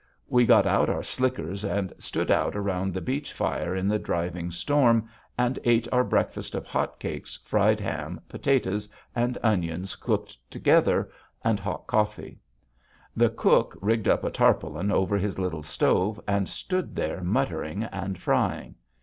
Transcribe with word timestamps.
We 0.27 0.47
got 0.47 0.65
out 0.65 0.89
our 0.89 1.03
slickers 1.03 1.63
and 1.63 1.93
stood 1.99 2.31
out 2.31 2.55
around 2.55 2.91
the 2.91 3.01
beach 3.05 3.31
fire 3.33 3.75
in 3.75 3.87
the 3.87 3.99
driving 3.99 4.49
storm, 4.49 5.07
and 5.37 5.59
ate 5.63 5.87
our 5.91 6.03
breakfast 6.03 6.55
of 6.55 6.65
hot 6.65 6.99
cakes, 6.99 7.37
fried 7.45 7.79
ham, 7.79 8.19
potatoes 8.27 8.89
and 9.15 9.37
onions 9.43 9.95
cooked 9.95 10.37
together, 10.49 11.11
and 11.43 11.59
hot 11.59 11.85
coffee. 11.85 12.39
The 13.15 13.29
cook 13.29 13.77
rigged 13.79 14.07
up 14.07 14.23
a 14.23 14.31
tarpaulin 14.31 14.91
over 14.91 15.19
his 15.19 15.37
little 15.37 15.61
stove 15.61 16.19
and 16.27 16.49
stood 16.49 16.95
there 16.95 17.21
muttering 17.23 17.83
and 17.83 18.17
frying. 18.17 18.73